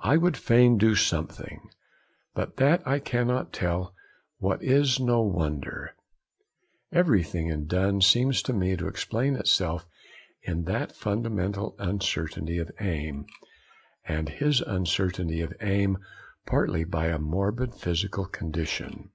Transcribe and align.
'I 0.00 0.18
would 0.18 0.36
fain 0.36 0.76
do 0.76 0.94
something, 0.94 1.70
but 2.34 2.56
that 2.58 2.86
I 2.86 2.98
cannot 2.98 3.50
tell 3.50 3.94
what 4.36 4.62
is 4.62 5.00
no 5.00 5.22
wonder.' 5.22 5.94
Everything 6.92 7.46
in 7.48 7.66
Donne 7.66 8.02
seems 8.02 8.42
to 8.42 8.52
me 8.52 8.76
to 8.76 8.86
explain 8.88 9.36
itself 9.36 9.86
in 10.42 10.64
that 10.64 10.94
fundamental 10.94 11.74
uncertainty 11.78 12.58
of 12.58 12.70
aim, 12.78 13.24
and 14.04 14.28
his 14.28 14.60
uncertainty 14.60 15.40
of 15.40 15.54
aim 15.62 15.96
partly 16.44 16.84
by 16.84 17.06
a 17.06 17.18
morbid 17.18 17.72
physical 17.74 18.26
condition. 18.26 19.12